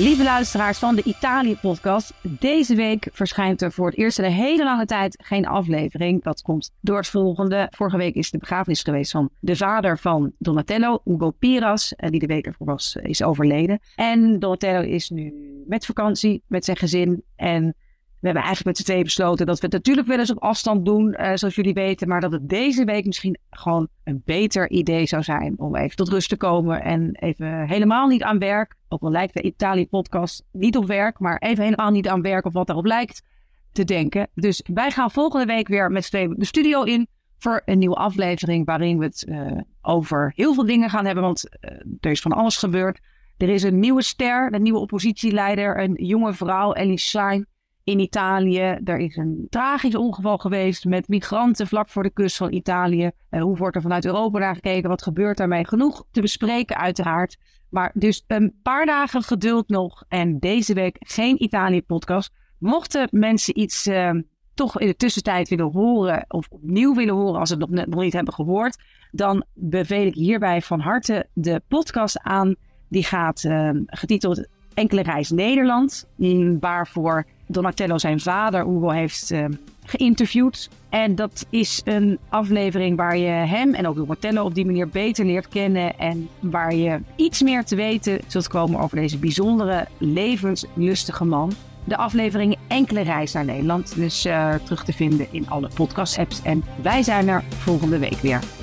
[0.00, 2.14] Lieve luisteraars van de Italië-podcast.
[2.22, 6.22] Deze week verschijnt er voor het eerst in een hele lange tijd geen aflevering.
[6.22, 7.66] Dat komt door het volgende.
[7.70, 12.20] Vorige week is de begrafenis geweest van de vader van Donatello, Ugo Piras, eh, die
[12.20, 13.80] de week ervoor was, is overleden.
[13.94, 15.34] En Donatello is nu
[15.66, 17.22] met vakantie, met zijn gezin.
[17.36, 17.74] En
[18.20, 20.84] we hebben eigenlijk met z'n tweeën besloten dat we het natuurlijk wel eens op afstand
[20.84, 22.08] doen, uh, zoals jullie weten.
[22.08, 26.08] Maar dat het deze week misschien gewoon een beter idee zou zijn om even tot
[26.08, 26.82] rust te komen.
[26.82, 28.74] En even helemaal niet aan werk.
[28.88, 32.52] Ook al lijkt de Italië-podcast niet op werk, maar even helemaal niet aan werk of
[32.52, 33.22] wat daarop lijkt
[33.72, 34.28] te denken.
[34.34, 37.06] Dus wij gaan volgende week weer met z'n tweeën de studio in
[37.38, 38.66] voor een nieuwe aflevering.
[38.66, 41.24] Waarin we het uh, over heel veel dingen gaan hebben.
[41.24, 43.00] Want uh, er is van alles gebeurd.
[43.36, 47.46] Er is een nieuwe ster, een nieuwe oppositieleider, een jonge vrouw, Ellie Schlein
[47.84, 48.78] in Italië.
[48.84, 53.10] Er is een tragisch ongeval geweest met migranten vlak voor de kust van Italië.
[53.30, 54.88] Uh, hoe wordt er vanuit Europa naar gekeken?
[54.88, 55.66] Wat gebeurt daarmee?
[55.66, 57.36] Genoeg te bespreken, uiteraard.
[57.70, 60.04] Maar dus een paar dagen geduld nog.
[60.08, 62.32] En deze week geen Italië-podcast.
[62.58, 64.10] Mochten mensen iets uh,
[64.54, 68.00] toch in de tussentijd willen horen, of opnieuw willen horen als ze het nog, nog
[68.00, 72.54] niet hebben gehoord, dan beveel ik hierbij van harte de podcast aan.
[72.88, 76.08] Die gaat uh, getiteld Enkele Reis Nederland,
[76.60, 79.44] waarvoor Donatello zijn vader Ugo heeft uh,
[79.84, 80.68] geïnterviewd.
[80.88, 85.24] En dat is een aflevering waar je hem en ook Donatello op die manier beter
[85.24, 85.98] leert kennen.
[85.98, 91.52] En waar je iets meer te weten zult komen over deze bijzondere, levenslustige man.
[91.84, 93.94] De aflevering Enkele Reis naar Nederland.
[93.96, 94.20] Dus
[94.64, 96.42] terug te vinden in alle podcast-apps.
[96.42, 98.59] En wij zijn er volgende week weer.